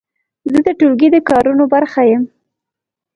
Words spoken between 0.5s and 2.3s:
زه د ټولګي د کارونو برخه یم.